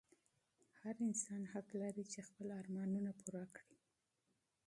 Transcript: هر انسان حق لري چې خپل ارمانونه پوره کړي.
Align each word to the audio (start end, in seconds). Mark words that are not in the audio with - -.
هر 0.79 0.95
انسان 1.07 1.41
حق 1.53 1.69
لري 1.81 2.03
چې 2.11 2.19
خپل 2.27 2.47
ارمانونه 2.59 3.11
پوره 3.21 3.45
کړي. 3.55 3.75